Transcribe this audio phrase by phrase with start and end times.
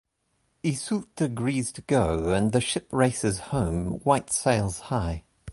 [0.63, 5.25] Iseult agrees to go, and the ship races home, white sails high.